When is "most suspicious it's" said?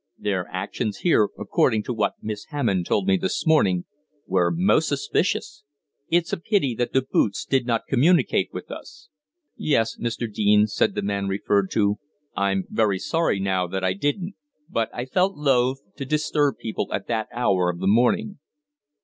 4.49-6.33